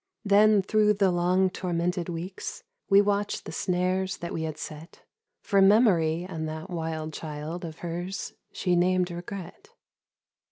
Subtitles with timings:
[0.25, 5.03] Then through the long tormented weeks We watched the snares that we had set
[5.43, 9.69] For Memory and that wild child Of her's she named Regret.